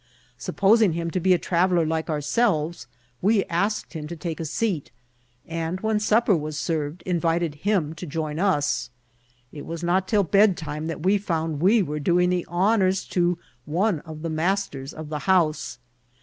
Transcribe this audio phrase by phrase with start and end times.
[0.39, 2.87] Supposing him to be a traveller like ourselves,
[3.21, 4.89] we asked him to take a seat;
[5.45, 8.89] and, when supper was served, invited him to join us.
[9.53, 13.99] It wto not till bedtime that we found we were doing the honours to one
[13.99, 15.77] of the masters of the house.